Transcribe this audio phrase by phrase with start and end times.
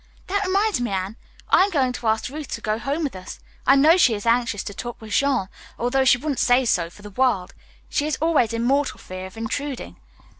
[0.25, 1.15] "That reminds me, Anne.
[1.51, 3.39] I am going to ask Ruth to go home with us.
[3.67, 7.03] I know she is anxious to talk with Jean, although she wouldn't say so for
[7.03, 7.53] the world.
[7.87, 9.97] She is always in mortal fear of intruding.